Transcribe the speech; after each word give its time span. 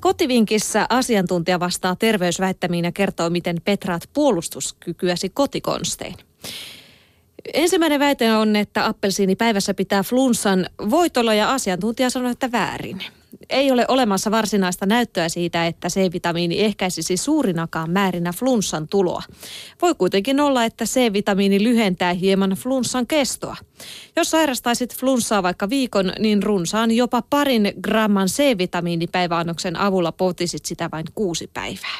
Kotivinkissä 0.00 0.86
asiantuntija 0.88 1.60
vastaa 1.60 1.96
terveysväittämiin 1.96 2.84
ja 2.84 2.92
kertoo, 2.92 3.30
miten 3.30 3.56
petraat 3.64 4.08
puolustuskykyäsi 4.12 5.28
kotikonstein. 5.28 6.14
Ensimmäinen 7.54 8.00
väite 8.00 8.32
on, 8.32 8.56
että 8.56 8.86
appelsiini 8.86 9.36
päivässä 9.36 9.74
pitää 9.74 10.02
flunssan 10.02 10.66
voitolla 10.90 11.34
ja 11.34 11.52
asiantuntija 11.52 12.10
sanoo, 12.10 12.30
että 12.30 12.52
väärin. 12.52 13.02
Ei 13.50 13.72
ole 13.72 13.84
olemassa 13.88 14.30
varsinaista 14.30 14.86
näyttöä 14.86 15.28
siitä, 15.28 15.66
että 15.66 15.88
C-vitamiini 15.88 16.60
ehkäisisi 16.60 17.16
suurinakaan 17.16 17.90
määrinä 17.90 18.32
flunssan 18.32 18.88
tuloa. 18.88 19.22
Voi 19.82 19.94
kuitenkin 19.94 20.40
olla, 20.40 20.64
että 20.64 20.84
C-vitamiini 20.84 21.62
lyhentää 21.62 22.12
hieman 22.12 22.50
flunssan 22.50 23.06
kestoa. 23.06 23.56
Jos 24.16 24.30
sairastaisit 24.30 24.96
flunssaa 24.96 25.42
vaikka 25.42 25.70
viikon, 25.70 26.12
niin 26.18 26.42
runsaan 26.42 26.90
jopa 26.90 27.22
parin 27.30 27.72
gramman 27.82 28.28
C-vitamiinipäiväannoksen 28.28 29.76
avulla 29.76 30.12
potisit 30.12 30.64
sitä 30.64 30.88
vain 30.92 31.06
kuusi 31.14 31.50
päivää. 31.54 31.98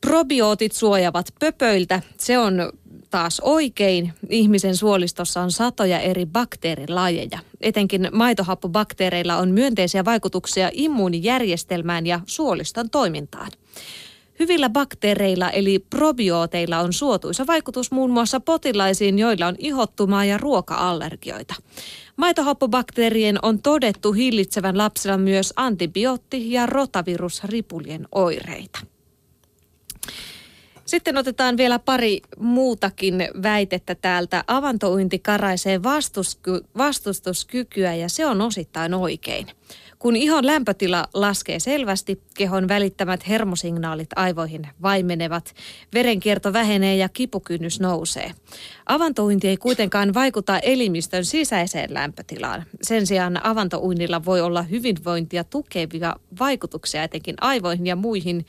Probiootit 0.00 0.72
suojavat 0.72 1.26
pöpöiltä. 1.40 2.02
Se 2.18 2.38
on 2.38 2.72
taas 3.12 3.40
oikein. 3.40 4.12
Ihmisen 4.28 4.76
suolistossa 4.76 5.40
on 5.40 5.50
satoja 5.50 6.00
eri 6.00 6.26
bakteerilajeja. 6.26 7.38
Etenkin 7.60 8.08
maitohappobakteereilla 8.12 9.36
on 9.36 9.50
myönteisiä 9.50 10.04
vaikutuksia 10.04 10.70
immuunijärjestelmään 10.72 12.06
ja 12.06 12.20
suoliston 12.26 12.90
toimintaan. 12.90 13.50
Hyvillä 14.38 14.70
bakteereilla 14.70 15.50
eli 15.50 15.78
probiooteilla 15.78 16.78
on 16.78 16.92
suotuisa 16.92 17.46
vaikutus 17.46 17.90
muun 17.90 18.10
muassa 18.10 18.40
potilaisiin, 18.40 19.18
joilla 19.18 19.46
on 19.46 19.56
ihottumaa 19.58 20.24
ja 20.24 20.38
ruoka-allergioita. 20.38 21.54
Maitohappobakteerien 22.16 23.38
on 23.42 23.62
todettu 23.62 24.12
hillitsevän 24.12 24.78
lapsilla 24.78 25.16
myös 25.18 25.52
antibiootti- 25.56 26.52
ja 26.52 26.66
rotavirusripulien 26.66 28.08
oireita. 28.12 28.78
Sitten 30.92 31.16
otetaan 31.16 31.56
vielä 31.56 31.78
pari 31.78 32.20
muutakin 32.38 33.28
väitettä 33.42 33.94
täältä. 33.94 34.44
Avantouinti 34.46 35.18
karaisee 35.18 35.80
vastustuskykyä 36.78 37.94
ja 37.94 38.08
se 38.08 38.26
on 38.26 38.40
osittain 38.40 38.94
oikein. 38.94 39.46
Kun 39.98 40.16
ihon 40.16 40.46
lämpötila 40.46 41.08
laskee 41.14 41.60
selvästi, 41.60 42.22
kehon 42.34 42.68
välittämät 42.68 43.28
hermosignaalit 43.28 44.08
aivoihin 44.16 44.68
vaimenevat, 44.82 45.54
verenkierto 45.94 46.52
vähenee 46.52 46.96
ja 46.96 47.08
kipukynnys 47.08 47.80
nousee. 47.80 48.32
Avantouinti 48.86 49.48
ei 49.48 49.56
kuitenkaan 49.56 50.14
vaikuta 50.14 50.58
elimistön 50.58 51.24
sisäiseen 51.24 51.94
lämpötilaan. 51.94 52.64
Sen 52.82 53.06
sijaan 53.06 53.46
avantouinnilla 53.46 54.24
voi 54.24 54.40
olla 54.40 54.62
hyvinvointia 54.62 55.44
tukevia 55.44 56.16
vaikutuksia 56.40 57.02
etenkin 57.02 57.36
aivoihin 57.40 57.86
ja 57.86 57.96
muihin 57.96 58.46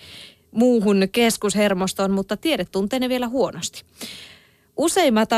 muuhun 0.53 1.07
keskushermostoon, 1.11 2.11
mutta 2.11 2.37
tiede 2.37 2.65
tuntee 2.65 2.99
ne 2.99 3.09
vielä 3.09 3.27
huonosti. 3.27 3.83
Useimmat 4.77 5.29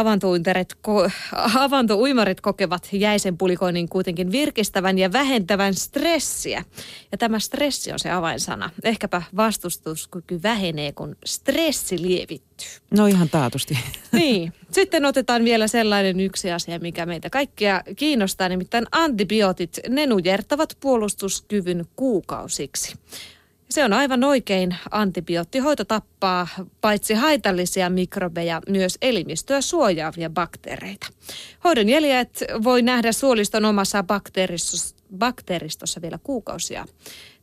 ko- 0.87 1.11
avantouimarit 1.55 2.41
kokevat 2.41 2.89
jäisen 2.91 3.37
pulikoinnin 3.37 3.89
kuitenkin 3.89 4.31
virkistävän 4.31 4.97
ja 4.97 5.11
vähentävän 5.11 5.73
stressiä. 5.73 6.63
Ja 7.11 7.17
tämä 7.17 7.39
stressi 7.39 7.91
on 7.91 7.99
se 7.99 8.11
avainsana. 8.11 8.69
Ehkäpä 8.83 9.21
vastustuskyky 9.35 10.43
vähenee, 10.43 10.91
kun 10.91 11.15
stressi 11.25 12.01
lievittyy. 12.01 12.67
No 12.91 13.07
ihan 13.07 13.29
taatusti. 13.29 13.77
Niin. 14.11 14.53
Sitten 14.71 15.05
otetaan 15.05 15.43
vielä 15.43 15.67
sellainen 15.67 16.19
yksi 16.19 16.51
asia, 16.51 16.79
mikä 16.79 17.05
meitä 17.05 17.29
kaikkia 17.29 17.81
kiinnostaa, 17.95 18.49
nimittäin 18.49 18.85
antibiootit. 18.91 19.79
Ne 19.89 20.05
nujertavat 20.05 20.77
puolustuskyvyn 20.79 21.85
kuukausiksi. 21.95 22.95
Se 23.69 23.83
on 23.83 23.93
aivan 23.93 24.23
oikein. 24.23 24.75
Antibioottihoito 24.91 25.85
tappaa 25.85 26.47
paitsi 26.81 27.13
haitallisia 27.13 27.89
mikrobeja, 27.89 28.61
myös 28.69 28.97
elimistöä 29.01 29.61
suojaavia 29.61 30.29
bakteereita. 30.29 31.07
Hoidon 31.63 31.89
jäljet 31.89 32.43
voi 32.63 32.81
nähdä 32.81 33.11
suoliston 33.11 33.65
omassa 33.65 34.03
bakteeristossa, 35.17 36.01
vielä 36.01 36.19
kuukausia 36.23 36.85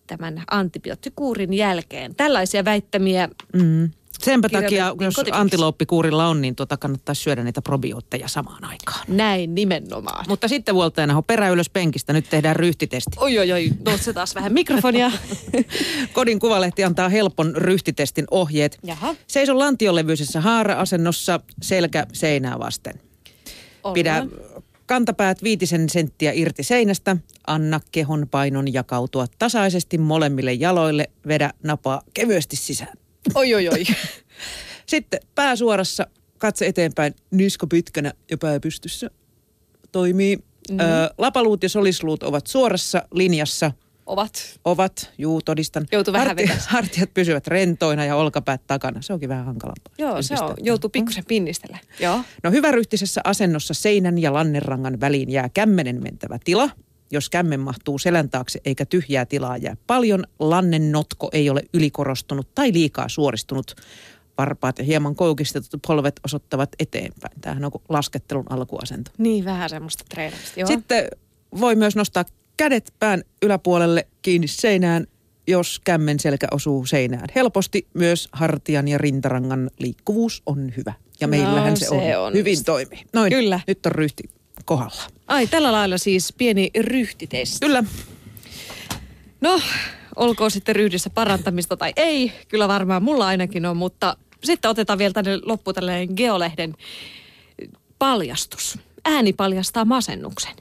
tämän 0.07 0.43
antibioottikuurin 0.51 1.55
jälkeen. 1.55 2.15
Tällaisia 2.15 2.65
väittämiä 2.65 3.29
mm. 3.53 3.91
Senpä 4.23 4.49
takia, 4.49 4.95
jos 5.01 5.15
antilooppikuurilla 5.33 6.29
on, 6.29 6.41
niin 6.41 6.57
tuota 6.57 6.77
kannattaa 6.77 7.15
syödä 7.15 7.45
niitä 7.45 7.63
probiootteja 7.63 8.29
samaan 8.29 8.65
aikaan. 8.65 9.05
Näin 9.09 9.55
nimenomaan. 9.55 10.25
Mutta 10.29 10.49
sitten 10.49 10.75
Vuoltajana 10.75 11.23
perä 11.23 11.49
ylös 11.49 11.71
penkistä, 11.71 12.13
nyt 12.13 12.31
tehdään 12.31 12.57
ryhtitesti. 12.57 13.11
Oi 13.17 13.39
oi 13.39 13.53
oi, 13.53 13.71
se 14.01 14.13
taas 14.13 14.35
vähän 14.35 14.53
mikrofonia. 14.53 15.13
Kodin 16.13 16.39
kuvalehti 16.39 16.85
antaa 16.85 17.09
helpon 17.09 17.57
ryhtitestin 17.57 18.25
ohjeet. 18.31 18.79
Jaha. 18.83 19.15
Seiso 19.27 19.59
lantiolevyisessä 19.59 20.41
haara-asennossa, 20.41 21.41
selkä 21.63 22.07
seinää 22.13 22.59
vasten. 22.59 22.95
Ollaan. 23.85 23.95
Pidä 23.95 24.27
kantapäät 24.87 25.43
viitisen 25.43 25.91
senttiä 25.91 26.33
irti 26.35 26.63
seinästä, 26.63 27.17
anna 27.47 27.81
kehon 27.93 28.27
painon 28.31 28.73
jakautua 28.73 29.27
tasaisesti 29.39 29.99
molemmille 29.99 30.53
jaloille, 30.53 31.11
vedä 31.29 31.51
napaa 31.63 32.03
kevyesti 32.15 32.57
sisään. 32.57 33.02
Oi, 33.35 33.55
oi, 33.55 33.69
oi. 33.69 33.85
Sitten 34.87 35.21
pää 35.35 35.57
suorassa, 35.57 36.07
katse 36.39 36.67
eteenpäin, 36.67 37.15
nisko 37.31 37.67
pitkänä 37.67 38.13
ja 38.31 38.39
pää 38.39 38.61
pystyssä. 38.61 39.11
Toimii. 39.93 40.37
Mm-hmm. 40.37 40.81
Ö, 40.81 41.11
lapaluut 41.19 41.63
ja 41.63 41.69
solisluut 41.69 42.23
ovat 42.23 42.47
suorassa 42.47 43.03
linjassa. 43.15 43.73
Ovat. 44.07 44.61
Ovat, 44.65 45.13
juu, 45.19 45.43
todistan. 45.43 45.87
Joutuu 45.93 46.13
vähän 46.13 46.27
Harti, 46.27 46.47
Hartiat 46.69 47.15
pysyvät 47.15 47.47
rentoina 47.47 48.05
ja 48.05 48.17
olkapäät 48.17 48.67
takana. 48.67 49.03
Se 49.03 49.13
onkin 49.13 49.29
vähän 49.29 49.45
hankalampaa. 49.45 49.95
Joo, 49.99 50.23
se 50.23 50.35
on. 50.41 50.55
Joutuu 50.63 50.91
pikkusen 50.91 51.25
pinnistellä. 51.29 51.79
Joo. 52.01 52.21
No 52.43 52.51
hyväryhtisessä 52.51 53.21
asennossa 53.25 53.75
seinän 53.75 54.19
ja 54.19 54.33
lannenrangan 54.33 55.01
väliin 55.01 55.31
jää 55.31 55.49
kämmenen 55.49 56.03
mentävä 56.03 56.39
tila– 56.45 56.71
jos 57.13 57.31
kämmen 57.31 57.61
mahtuu 57.61 57.99
selän 57.99 58.31
taakse 58.31 58.61
eikä 58.65 58.87
tyhjää 58.87 59.27
tilaa 59.27 59.57
jää 59.57 59.77
paljon, 59.87 60.25
lannen 60.39 60.93
notko 60.93 61.29
ei 61.33 61.51
ole 61.51 61.63
ylikorostunut 61.75 62.55
tai 62.55 62.73
liikaa 62.73 63.09
suoristunut. 63.09 63.75
Varpaat 64.39 64.79
ja 64.79 64.85
hieman 64.85 65.15
koukistetut 65.15 65.83
polvet 65.87 66.21
osoittavat 66.25 66.71
eteenpäin. 66.79 67.41
Tämähän 67.41 67.65
on 67.65 67.71
laskettelun 67.89 68.47
alkuasento. 68.51 69.11
Niin, 69.19 69.45
vähän 69.45 69.71
semmoista 69.71 70.05
treenausta, 70.09 70.61
joo. 70.61 70.67
Sitten 70.67 71.09
voi 71.61 71.77
myös 71.77 71.97
nostaa 71.97 72.25
kädet 72.57 72.95
pään 72.99 73.23
yläpuolelle 73.43 74.07
kiinni 74.23 74.49
seinään, 74.49 75.07
jos 75.47 75.81
kämmen 75.85 76.21
selkä 76.21 76.47
osuu 76.51 76.87
seinään. 76.87 77.29
Helposti 77.35 77.87
myös 77.95 78.29
hartian 78.33 78.89
ja 78.89 78.99
rintarangan 78.99 79.71
liikkuvuus 79.79 80.43
on 80.47 80.73
hyvä. 80.77 80.93
Ja 81.21 81.29
meillähän 81.29 81.71
no, 81.71 81.77
se, 81.77 81.87
se 81.87 82.17
on. 82.17 82.27
on. 82.27 82.35
Hyvin 82.35 82.65
toimii. 82.65 83.05
Noin, 83.13 83.33
Kyllä. 83.33 83.61
nyt 83.67 83.87
on 83.87 83.93
ryhti 83.93 84.25
kohdalla. 84.65 85.03
Ai, 85.27 85.47
tällä 85.47 85.73
lailla 85.73 85.99
siis 85.99 86.35
pieni 86.39 86.71
ryhtitesti. 86.81 87.67
Kyllä. 87.67 87.85
No, 89.41 89.61
olkoon 90.17 90.51
sitten 90.51 90.77
ryhdissä 90.77 91.11
parantamista 91.11 91.77
tai 91.77 91.93
ei. 91.97 92.33
Kyllä 92.49 92.69
varmaan 92.69 93.03
mulla 93.03 93.27
ainakin 93.27 93.67
on, 93.67 93.77
mutta 93.77 94.17
sitten 94.45 94.71
otetaan 94.71 94.99
vielä 94.99 95.13
tänne 95.13 95.39
loppu 95.43 95.73
tällainen 95.73 96.09
Geolehden 96.17 96.75
paljastus. 97.99 98.79
Ääni 99.05 99.33
paljastaa 99.33 99.85
masennuksen. 99.85 100.53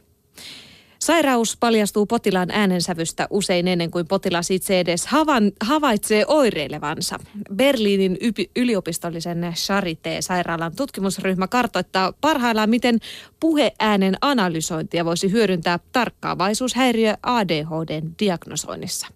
Sairaus 1.01 1.57
paljastuu 1.59 2.05
potilaan 2.05 2.51
äänensävystä 2.51 3.27
usein 3.29 3.67
ennen 3.67 3.91
kuin 3.91 4.07
potilas 4.07 4.51
itse 4.51 4.79
edes 4.79 5.07
havan, 5.07 5.51
havaitsee 5.61 6.25
oireilevansa. 6.27 7.19
Berliinin 7.55 8.17
ypi, 8.21 8.51
yliopistollisen 8.55 9.53
Charité-sairaalan 9.55 10.75
tutkimusryhmä 10.75 11.47
kartoittaa 11.47 12.13
parhaillaan, 12.21 12.69
miten 12.69 12.99
puheäänen 13.39 14.15
analysointia 14.21 15.05
voisi 15.05 15.31
hyödyntää 15.31 15.79
tarkkaavaisuushäiriö 15.91 17.13
ADHDn 17.23 18.11
diagnosoinnissa. 18.19 19.07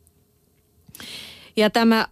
Ja 1.57 1.69
tämä 1.69 2.07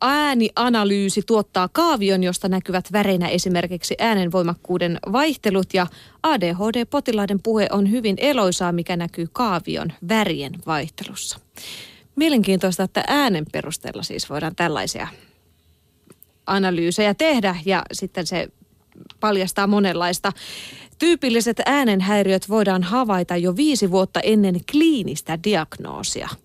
äänianalyysi 0.00 1.22
tuottaa 1.26 1.68
kaavion, 1.72 2.22
josta 2.22 2.48
näkyvät 2.48 2.92
väreinä 2.92 3.28
esimerkiksi 3.28 3.94
äänenvoimakkuuden 3.98 4.98
vaihtelut 5.12 5.74
ja 5.74 5.86
ADHD-potilaiden 6.22 7.40
puhe 7.42 7.68
on 7.70 7.90
hyvin 7.90 8.16
eloisaa, 8.18 8.72
mikä 8.72 8.96
näkyy 8.96 9.26
kaavion 9.32 9.92
värien 10.08 10.52
vaihtelussa. 10.66 11.38
Mielenkiintoista, 12.16 12.82
että 12.82 13.04
äänen 13.06 13.46
perusteella 13.52 14.02
siis 14.02 14.30
voidaan 14.30 14.56
tällaisia 14.56 15.08
analyysejä 16.46 17.14
tehdä 17.14 17.56
ja 17.64 17.82
sitten 17.92 18.26
se 18.26 18.48
paljastaa 19.20 19.66
monenlaista. 19.66 20.32
Tyypilliset 20.98 21.60
äänenhäiriöt 21.66 22.48
voidaan 22.48 22.82
havaita 22.82 23.36
jo 23.36 23.56
viisi 23.56 23.90
vuotta 23.90 24.20
ennen 24.20 24.60
kliinistä 24.72 25.38
diagnoosia– 25.44 26.28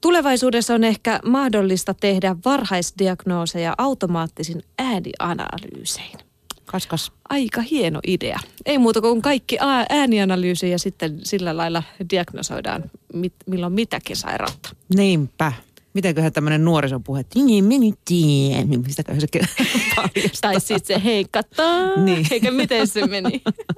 Tulevaisuudessa 0.00 0.74
on 0.74 0.84
ehkä 0.84 1.20
mahdollista 1.24 1.94
tehdä 1.94 2.36
varhaisdiagnooseja 2.44 3.74
automaattisin 3.78 4.62
äänianalyysein. 4.78 6.18
Kas, 6.64 6.86
kas. 6.86 7.12
Aika 7.28 7.60
hieno 7.60 8.00
idea. 8.06 8.38
Ei 8.66 8.78
muuta 8.78 9.00
kuin 9.00 9.22
kaikki 9.22 9.58
äänianalyysi 9.88 10.70
ja 10.70 10.78
sitten 10.78 11.20
sillä 11.24 11.56
lailla 11.56 11.82
diagnosoidaan, 12.10 12.84
mit, 13.12 13.32
milloin 13.46 13.72
mitäkin 13.72 14.16
sairautta. 14.16 14.68
Niinpä. 14.96 15.52
Mitenköhän 15.94 16.32
tämmöinen 16.32 16.64
nuorisopuhe, 16.64 17.20
että 17.20 17.38
niin 17.38 17.64
meni 17.64 17.92
tien, 18.04 18.68
mistäköhän 18.86 19.20
se 19.20 19.26
Tai 20.40 20.60
sitten 20.60 20.96
se 20.96 21.04
hei, 21.04 21.26
kattaa, 21.30 21.96
niin. 21.96 22.26
eikä 22.30 22.50
miten 22.50 22.86
se 22.86 23.06
meni. 23.06 23.42